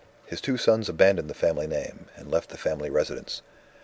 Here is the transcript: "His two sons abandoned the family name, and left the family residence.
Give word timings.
"His 0.25 0.41
two 0.41 0.57
sons 0.57 0.89
abandoned 0.89 1.29
the 1.29 1.35
family 1.35 1.67
name, 1.67 2.05
and 2.15 2.31
left 2.31 2.49
the 2.49 2.57
family 2.57 2.89
residence. 2.89 3.43